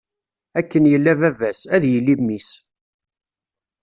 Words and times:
Akken 0.59 0.83
yella 0.91 1.13
baba-s, 1.19 1.61
ad 1.75 1.83
yili 1.91 2.15
mmi-s. 2.19 2.49